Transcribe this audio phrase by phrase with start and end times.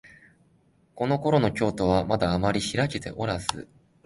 [0.95, 3.69] このころの京都は、まだあまりひらけておらず、